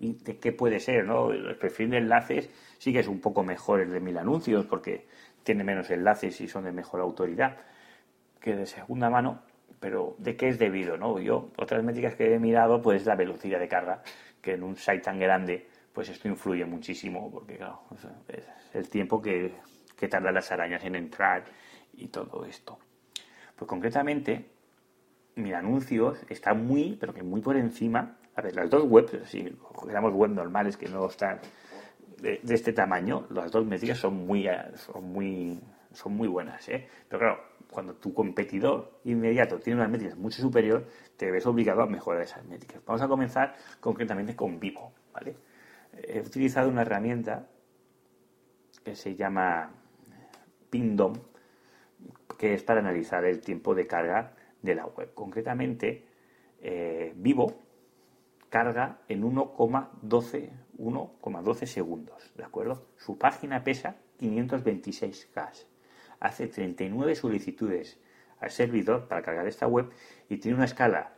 y 0.00 0.14
de 0.14 0.38
qué 0.38 0.52
puede 0.52 0.80
ser, 0.80 1.04
¿no? 1.04 1.32
El 1.32 1.56
perfil 1.56 1.90
de 1.90 1.98
enlaces 1.98 2.50
sí 2.78 2.92
que 2.92 3.00
es 3.00 3.08
un 3.08 3.20
poco 3.20 3.42
mejor 3.42 3.80
el 3.80 3.90
de 3.90 4.00
mil 4.00 4.18
anuncios 4.18 4.66
porque 4.66 5.06
tiene 5.42 5.64
menos 5.64 5.90
enlaces 5.90 6.40
y 6.40 6.48
son 6.48 6.64
de 6.64 6.72
mejor 6.72 7.00
autoridad 7.00 7.56
que 8.40 8.54
de 8.54 8.66
segunda 8.66 9.10
mano, 9.10 9.42
pero 9.80 10.16
¿de 10.18 10.36
qué 10.36 10.48
es 10.48 10.58
debido, 10.58 10.96
no? 10.96 11.18
Yo, 11.18 11.50
otras 11.56 11.82
métricas 11.84 12.14
que 12.14 12.34
he 12.34 12.38
mirado, 12.38 12.82
pues 12.82 13.06
la 13.06 13.14
velocidad 13.14 13.60
de 13.60 13.68
carga 13.68 14.02
que 14.40 14.54
en 14.54 14.62
un 14.62 14.76
site 14.76 15.00
tan 15.00 15.18
grande, 15.18 15.68
pues 15.92 16.08
esto 16.08 16.28
influye 16.28 16.64
muchísimo, 16.64 17.30
porque 17.30 17.56
claro, 17.56 17.82
es 18.28 18.46
el 18.74 18.88
tiempo 18.88 19.20
que, 19.20 19.54
que 19.96 20.08
tardan 20.08 20.34
las 20.34 20.50
arañas 20.52 20.84
en 20.84 20.94
entrar 20.94 21.44
y 21.94 22.08
todo 22.08 22.44
esto. 22.44 22.78
Pues 23.56 23.68
concretamente, 23.68 24.46
mi 25.34 25.52
anuncios 25.52 26.18
está 26.28 26.54
muy, 26.54 26.96
pero 26.98 27.12
que 27.12 27.22
muy 27.22 27.40
por 27.40 27.56
encima. 27.56 28.16
A 28.36 28.42
ver, 28.42 28.54
las 28.54 28.70
dos 28.70 28.84
webs, 28.84 29.28
si 29.28 29.44
cogiéramos 29.50 30.12
web 30.14 30.30
normales 30.30 30.76
que 30.76 30.88
no 30.88 31.06
están 31.06 31.40
de, 32.20 32.40
este 32.48 32.72
tamaño, 32.72 33.26
las 33.30 33.50
dos 33.50 33.66
métricas 33.66 33.98
son 33.98 34.26
muy, 34.26 34.48
son 34.76 35.04
muy, 35.12 35.60
son 35.92 36.14
muy 36.14 36.28
buenas, 36.28 36.68
¿eh? 36.68 36.88
Pero 37.08 37.18
claro, 37.18 37.40
cuando 37.70 37.94
tu 37.94 38.14
competidor 38.14 39.00
inmediato 39.04 39.58
tiene 39.58 39.80
unas 39.80 39.90
métricas 39.90 40.16
mucho 40.16 40.40
superior, 40.40 40.86
te 41.16 41.30
ves 41.30 41.46
obligado 41.46 41.82
a 41.82 41.86
mejorar 41.86 42.22
esas 42.22 42.44
métricas. 42.44 42.82
Vamos 42.84 43.02
a 43.02 43.08
comenzar 43.08 43.54
concretamente 43.80 44.34
con 44.34 44.58
Vivo, 44.58 44.92
¿vale? 45.12 45.36
He 45.92 46.20
utilizado 46.20 46.68
una 46.68 46.82
herramienta 46.82 47.48
que 48.84 48.94
se 48.94 49.14
llama 49.14 49.70
Pindom, 50.70 51.14
que 52.38 52.54
es 52.54 52.62
para 52.62 52.80
analizar 52.80 53.24
el 53.24 53.40
tiempo 53.40 53.74
de 53.74 53.86
carga 53.86 54.34
de 54.62 54.74
la 54.74 54.86
web. 54.86 55.12
Concretamente, 55.14 56.06
eh, 56.60 57.12
Vivo 57.16 57.58
carga 58.48 59.00
en 59.08 59.22
1,12 59.22 60.50
1,12 60.78 61.66
segundos, 61.66 62.32
¿de 62.36 62.44
acuerdo? 62.44 62.86
Su 62.96 63.18
página 63.18 63.64
pesa 63.64 63.96
526K 64.20 65.66
hace 66.20 66.46
39 66.46 67.14
solicitudes 67.14 67.98
al 68.40 68.50
servidor 68.50 69.08
para 69.08 69.22
cargar 69.22 69.46
esta 69.46 69.66
web 69.66 69.90
y 70.28 70.38
tiene 70.38 70.56
una 70.56 70.64
escala 70.64 71.14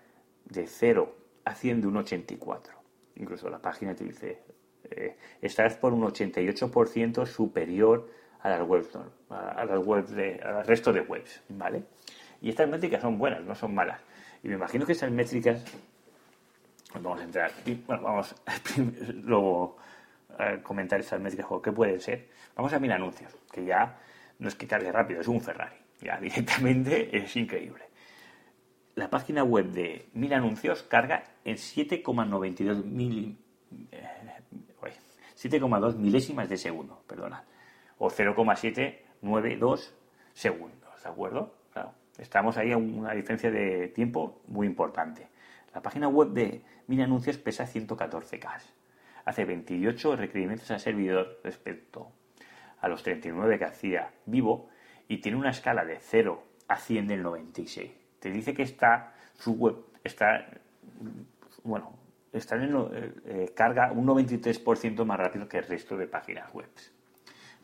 de 0.46 0.66
0 0.66 1.14
a 1.44 1.54
100 1.54 1.80
de 1.82 1.86
un 1.86 1.96
84. 1.98 2.74
Incluso 3.16 3.50
la 3.50 3.60
página 3.60 3.94
te 3.94 4.04
dice 4.04 4.42
eh, 4.90 5.16
está 5.40 5.68
por 5.80 5.92
un 5.92 6.02
88% 6.02 7.26
superior 7.26 8.08
a 8.42 8.48
las 8.48 8.62
webs, 8.66 8.88
a 9.28 9.64
las 9.64 9.78
webs 9.86 10.10
de, 10.10 10.40
al 10.42 10.66
resto 10.66 10.92
de 10.92 11.00
webs, 11.00 11.42
¿vale? 11.50 11.84
Y 12.40 12.48
estas 12.48 12.68
métricas 12.68 13.02
son 13.02 13.18
buenas, 13.18 13.42
no 13.42 13.54
son 13.54 13.74
malas. 13.74 14.00
Y 14.42 14.48
me 14.48 14.54
imagino 14.54 14.86
que 14.86 14.92
estas 14.92 15.10
métricas, 15.10 15.62
vamos 16.94 17.20
a 17.20 17.24
entrar, 17.24 17.52
bueno, 17.86 18.02
vamos 18.02 18.34
luego 19.14 19.76
a 20.38 20.56
comentar 20.62 21.00
estas 21.00 21.20
métricas, 21.20 21.46
¿qué 21.62 21.72
pueden 21.72 22.00
ser? 22.00 22.28
Vamos 22.56 22.72
a 22.72 22.78
mirar 22.78 22.96
anuncios, 22.96 23.36
que 23.52 23.64
ya 23.64 23.98
no 24.40 24.48
es 24.48 24.54
que 24.56 24.66
cargue 24.66 24.90
rápido, 24.90 25.20
es 25.20 25.28
un 25.28 25.40
Ferrari, 25.40 25.76
ya 26.00 26.18
directamente 26.20 27.16
es 27.16 27.36
increíble. 27.36 27.84
La 28.96 29.08
página 29.08 29.44
web 29.44 29.66
de 29.66 30.08
Mil 30.14 30.32
Anuncios 30.32 30.82
carga 30.82 31.22
en 31.44 31.56
7,92 31.56 32.84
mil, 32.84 33.38
7,2 35.36 35.94
eh, 35.94 35.98
milésimas 35.98 36.48
de 36.48 36.56
segundo, 36.56 37.04
perdona, 37.06 37.44
o 37.98 38.10
0,792 38.10 39.94
segundos, 40.32 41.02
¿de 41.02 41.08
acuerdo? 41.08 41.54
Claro, 41.72 41.92
estamos 42.18 42.56
ahí 42.56 42.72
a 42.72 42.78
una 42.78 43.12
diferencia 43.12 43.50
de 43.50 43.88
tiempo 43.88 44.40
muy 44.48 44.66
importante. 44.66 45.28
La 45.74 45.82
página 45.82 46.08
web 46.08 46.30
de 46.30 46.62
Mil 46.88 47.00
Anuncios 47.00 47.38
pesa 47.38 47.64
114K. 47.64 48.60
Hace 49.24 49.44
28 49.44 50.16
requerimientos 50.16 50.70
al 50.70 50.80
servidor 50.80 51.40
respecto 51.44 52.10
a 52.80 52.88
los 52.88 53.02
39 53.02 53.58
que 53.58 53.64
hacía 53.64 54.10
Vivo 54.26 54.68
y 55.08 55.18
tiene 55.18 55.38
una 55.38 55.50
escala 55.50 55.84
de 55.84 55.98
0 56.00 56.42
a 56.68 56.76
100 56.76 57.08
del 57.08 57.22
96. 57.22 57.90
Te 58.18 58.30
dice 58.30 58.54
que 58.54 58.62
está 58.62 59.14
su 59.34 59.54
web 59.54 59.76
está 60.04 60.46
bueno, 61.62 61.92
está 62.32 62.56
en 62.56 62.74
eh, 62.74 63.12
eh, 63.24 63.52
carga 63.54 63.92
un 63.92 64.06
93% 64.06 65.04
más 65.04 65.18
rápido 65.18 65.48
que 65.48 65.58
el 65.58 65.64
resto 65.64 65.96
de 65.96 66.06
páginas 66.06 66.52
web. 66.52 66.68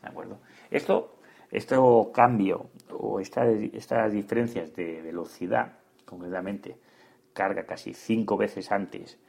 ¿De 0.01 0.07
acuerdo? 0.07 0.39
Esto, 0.69 1.19
esto 1.51 2.11
cambio 2.13 2.69
o 2.91 3.19
estas 3.19 4.11
diferencias 4.11 4.75
de 4.75 5.01
velocidad, 5.01 5.73
concretamente, 6.05 6.77
carga 7.33 7.65
casi 7.65 7.93
5 7.93 8.37
veces 8.37 8.71
antes 8.71 9.19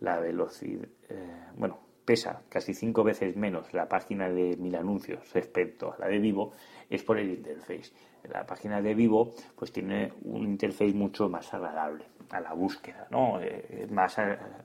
la 0.00 0.18
velocidad, 0.18 0.88
eh, 1.08 1.44
bueno, 1.56 1.78
pesa 2.06 2.42
casi 2.48 2.72
cinco 2.72 3.04
veces 3.04 3.36
menos 3.36 3.74
la 3.74 3.88
página 3.88 4.30
de 4.30 4.56
mil 4.56 4.74
anuncios 4.76 5.30
respecto 5.34 5.92
a 5.92 5.98
la 5.98 6.06
de 6.06 6.18
Vivo 6.18 6.52
es 6.88 7.02
por 7.02 7.18
el 7.18 7.28
interface. 7.30 7.92
La 8.30 8.46
página 8.46 8.80
de 8.80 8.94
Vivo 8.94 9.34
pues 9.56 9.72
tiene 9.72 10.12
un 10.22 10.44
interface 10.44 10.94
mucho 10.94 11.28
más 11.28 11.52
agradable 11.52 12.06
a 12.30 12.40
la 12.40 12.52
búsqueda, 12.54 13.06
¿no? 13.10 13.40
Eh, 13.40 13.86
más, 13.90 14.16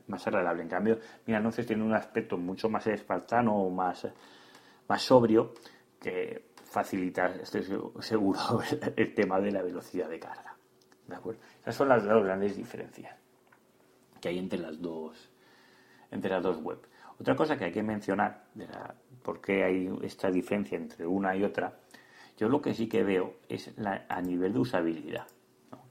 más 0.07 0.27
agradable. 0.27 0.63
En 0.63 0.69
cambio, 0.69 0.99
mil 1.25 1.35
anuncios 1.35 1.67
tiene 1.67 1.83
un 1.83 1.93
aspecto 1.93 2.37
mucho 2.37 2.69
más 2.69 2.87
espartano, 2.87 3.69
más, 3.69 4.07
más 4.87 5.01
sobrio, 5.01 5.53
que 5.99 6.51
facilita, 6.63 7.27
estoy 7.35 7.63
seguro, 7.99 8.39
el 8.95 9.13
tema 9.13 9.39
de 9.39 9.51
la 9.51 9.61
velocidad 9.61 10.09
de 10.09 10.19
carga. 10.19 10.55
¿De 11.07 11.15
acuerdo? 11.15 11.41
Esas 11.61 11.75
son 11.75 11.89
las 11.89 12.03
dos 12.03 12.23
grandes 12.23 12.55
diferencias 12.55 13.15
que 14.19 14.29
hay 14.29 14.37
entre 14.37 14.59
las 14.59 14.79
dos, 14.79 15.29
entre 16.11 16.31
las 16.31 16.43
dos 16.43 16.57
webs. 16.61 16.90
Otra 17.21 17.35
cosa 17.35 17.55
que 17.55 17.65
hay 17.65 17.71
que 17.71 17.83
mencionar, 17.83 18.45
de 18.55 18.65
por 19.21 19.41
qué 19.41 19.63
hay 19.63 19.95
esta 20.01 20.31
diferencia 20.31 20.75
entre 20.75 21.05
una 21.05 21.35
y 21.35 21.43
otra, 21.43 21.77
yo 22.35 22.49
lo 22.49 22.63
que 22.63 22.73
sí 22.73 22.87
que 22.87 23.03
veo 23.03 23.35
es 23.47 23.71
a 24.09 24.21
nivel 24.23 24.53
de 24.53 24.57
usabilidad. 24.59 25.27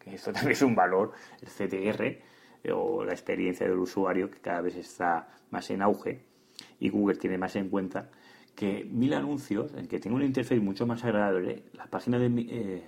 Que 0.01 0.17
esto 0.17 0.33
también 0.33 0.55
es 0.55 0.63
un 0.63 0.75
valor, 0.75 1.13
el 1.41 1.47
CTR 1.47 2.03
eh, 2.03 2.73
o 2.75 3.05
la 3.05 3.13
experiencia 3.13 3.65
del 3.69 3.79
usuario 3.79 4.29
que 4.29 4.41
cada 4.41 4.61
vez 4.61 4.75
está 4.75 5.29
más 5.53 5.71
en 5.71 5.83
auge 5.83 6.25
y 6.81 6.89
Google 6.89 7.17
tiene 7.17 7.39
más 7.39 7.55
en 7.55 7.69
cuenta 7.69 8.11
que 8.57 8.85
mil 8.91 9.15
anuncios, 9.15 9.73
en 9.75 9.87
que 9.87 10.01
tenga 10.01 10.17
una 10.17 10.25
interfaz 10.25 10.59
mucho 10.59 10.85
más 10.85 11.05
agradable, 11.05 11.63
la 11.75 11.87
página 11.87 12.19
de... 12.19 12.27
Eh, 12.27 12.83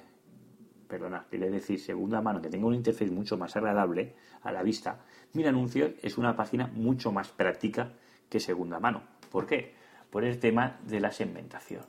perdona, 0.88 1.26
quiere 1.30 1.48
decir 1.48 1.78
segunda 1.78 2.20
mano, 2.20 2.42
que 2.42 2.48
tenga 2.48 2.66
una 2.66 2.76
interfaz 2.76 3.08
mucho 3.08 3.38
más 3.38 3.54
agradable 3.56 4.16
a 4.42 4.50
la 4.50 4.64
vista, 4.64 5.04
mil 5.32 5.46
anuncios 5.46 5.92
es 6.02 6.18
una 6.18 6.34
página 6.34 6.66
mucho 6.66 7.12
más 7.12 7.28
práctica 7.28 7.92
que 8.32 8.40
segunda 8.40 8.80
mano. 8.80 9.02
¿Por 9.30 9.44
qué? 9.44 9.74
Por 10.08 10.24
el 10.24 10.38
tema 10.38 10.80
de 10.86 11.00
la 11.00 11.10
segmentación. 11.10 11.84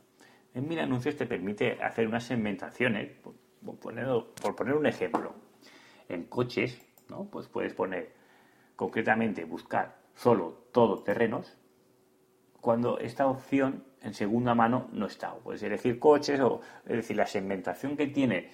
En 0.54 0.68
Mil 0.68 0.78
Anuncios 0.78 1.16
te 1.16 1.26
permite 1.26 1.82
hacer 1.82 2.06
unas 2.06 2.26
segmentaciones, 2.26 3.12
por 3.64 3.78
poner, 3.80 4.76
un 4.76 4.86
ejemplo. 4.86 5.34
En 6.10 6.26
coches. 6.26 6.82
Pues 7.32 7.48
puedes 7.48 7.74
poner 7.74 8.12
concretamente 8.76 9.46
buscar 9.46 10.00
solo 10.16 10.68
todo 10.74 11.02
terrenos, 11.04 11.56
cuando 12.60 12.98
esta 12.98 13.28
opción 13.28 13.86
en 14.02 14.14
segunda 14.14 14.54
mano 14.54 14.90
no 14.92 15.06
está. 15.06 15.34
Puedes 15.36 15.64
elegir 15.64 15.98
coches, 15.98 16.42
o, 16.42 16.60
es 16.86 16.98
decir, 16.98 17.16
la 17.16 17.28
segmentación 17.28 17.96
que 17.96 18.08
tiene 18.08 18.52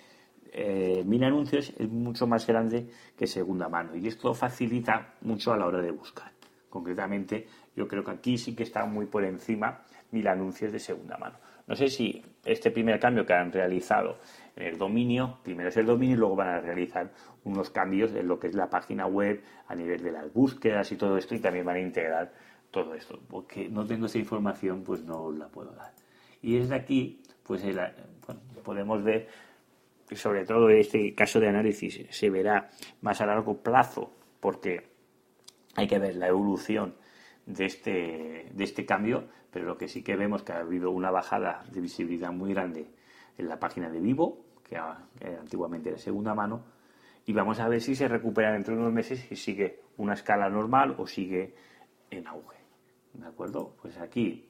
eh, 0.52 1.04
Mil 1.06 1.23
Anuncios 1.23 1.73
es 1.75 1.89
mucho 1.89 2.28
más 2.28 2.45
grande 2.45 2.88
que 3.17 3.25
segunda 3.25 3.67
mano 3.67 3.95
y 3.95 4.08
esto 4.08 4.34
facilita 4.36 5.15
mucho 5.21 5.54
a 5.54 5.58
la 5.58 5.65
hora 5.65 5.82
de 5.82 5.91
buscar. 5.91 6.38
Concretamente, 6.69 7.47
yo 7.75 7.88
creo 7.88 8.03
que 8.03 8.12
aquí 8.12 8.38
sí 8.38 8.55
que 8.55 8.63
está 8.63 8.86
muy 8.86 9.08
por 9.08 9.23
encima 9.23 9.84
mil 10.12 10.27
anuncios 10.27 10.71
de 10.71 10.79
segunda 10.79 11.17
mano. 11.17 11.38
No 11.67 11.75
sé 11.75 11.88
si 11.88 12.23
este 12.45 12.71
primer 12.71 12.99
cambio 12.99 13.25
que 13.25 13.34
han 13.34 13.51
realizado 13.51 14.17
en 14.55 14.67
el 14.67 14.77
dominio, 14.77 15.38
primero 15.43 15.69
es 15.69 15.77
el 15.77 15.86
dominio 15.86 16.15
y 16.15 16.19
luego 16.19 16.36
van 16.36 16.49
a 16.49 16.62
realizar 16.62 17.12
unos 17.43 17.69
cambios 17.69 18.13
en 18.15 18.27
lo 18.27 18.39
que 18.39 18.47
es 18.47 18.55
la 18.55 18.69
página 18.69 19.05
web 19.05 19.41
a 19.67 19.75
nivel 19.75 20.01
de 20.01 20.12
las 20.12 20.34
búsquedas 20.34 20.91
y 20.91 20.95
todo 20.95 21.17
esto 21.17 21.36
y 21.36 21.39
también 21.39 21.65
van 21.65 21.75
a 21.75 21.79
integrar 21.79 22.34
todo 22.71 22.95
esto. 22.95 23.19
Porque 23.29 23.69
no 23.69 23.86
tengo 23.86 24.08
esa 24.08 24.17
información, 24.17 24.84
pues 24.84 25.03
no 25.03 25.32
la 25.32 25.47
puedo 25.47 25.71
dar. 25.71 25.93
Y 26.41 26.58
desde 26.58 26.75
aquí, 26.75 27.21
pues 27.43 27.63
podemos 28.63 29.03
ver 29.03 29.27
que 30.08 30.15
sobre 30.15 30.45
todo 30.45 30.69
este 30.69 31.13
caso 31.13 31.39
de 31.39 31.49
análisis 31.49 32.08
se 32.10 32.29
verá 32.32 32.69
más 33.01 33.21
a 33.21 33.27
largo 33.27 33.62
plazo 33.62 34.12
porque 34.39 34.88
hay 35.75 35.88
que 35.88 35.99
ver 35.99 36.15
la 36.15 36.27
evolución 36.27 36.95
de 37.45 37.65
este, 37.65 38.49
de 38.51 38.63
este 38.63 38.86
cambio, 38.86 39.27
pero 39.51 39.65
lo 39.65 39.77
que 39.77 39.88
sí 39.88 40.03
que 40.03 40.15
vemos 40.15 40.43
que 40.43 40.53
ha 40.53 40.60
habido 40.60 40.91
una 40.91 41.12
bajada 41.12 41.63
de 41.71 41.82
visibilidad 41.82 42.32
muy 42.32 42.53
grande 42.53 42.88
en 43.38 43.47
la 43.47 43.60
página 43.60 43.89
de 43.89 43.99
Vivo, 43.99 44.45
que, 44.63 44.77
antiguamente 44.77 45.89
era 45.89 45.97
segunda 45.97 46.36
mano, 46.36 46.63
y 47.25 47.34
vamos 47.34 47.60
a 47.60 47.67
ver 47.67 47.82
si 47.82 47.95
se 47.95 48.08
recupera 48.08 48.51
dentro 48.51 48.75
de 48.75 48.82
unos 48.82 48.93
meses 48.93 49.32
y 49.32 49.36
sigue 49.36 49.79
una 49.97 50.13
escala 50.13 50.49
normal 50.49 50.95
o 50.97 51.08
sigue 51.08 51.53
en 52.10 52.27
auge. 52.27 52.58
¿De 53.13 53.27
acuerdo? 53.27 53.75
Pues 53.82 53.97
aquí 53.97 54.45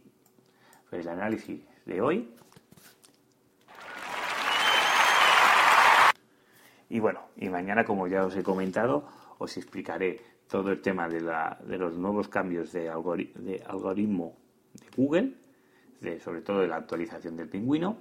pues 0.90 1.06
el 1.06 1.12
análisis 1.12 1.62
de 1.86 2.02
hoy. 2.02 2.34
Y 6.90 7.00
bueno, 7.00 7.22
y 7.38 7.50
mañana, 7.50 7.86
como 7.86 8.08
ya 8.08 8.26
os 8.26 8.36
he 8.36 8.44
comentado, 8.44 9.08
os 9.38 9.56
explicaré 9.58 10.22
todo 10.50 10.72
el 10.72 10.82
tema 10.82 11.08
de, 11.08 11.22
la, 11.22 11.58
de 11.66 11.78
los 11.78 11.98
nuevos 11.98 12.28
cambios 12.28 12.72
de, 12.74 12.82
de 13.36 13.64
algoritmo 13.66 14.36
de 14.74 14.88
Google, 14.98 15.34
de, 16.02 16.20
sobre 16.20 16.42
todo 16.42 16.62
de 16.62 16.68
la 16.68 16.78
actualización 16.78 17.38
del 17.38 17.48
pingüino. 17.48 17.98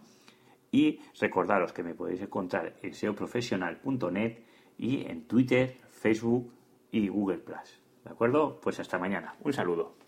Y 0.71 1.01
recordaros 1.19 1.73
que 1.73 1.83
me 1.83 1.95
podéis 1.95 2.21
encontrar 2.21 2.75
en 2.83 2.93
seoprofesional.net 2.93 4.39
y 4.77 5.07
en 5.07 5.27
Twitter, 5.27 5.77
Facebook 5.91 6.53
y 6.91 7.09
Google. 7.09 7.43
¿De 8.05 8.11
acuerdo? 8.11 8.61
Pues 8.61 8.79
hasta 8.81 8.99
mañana. 8.99 9.35
Un 9.43 9.53
saludo. 9.53 10.08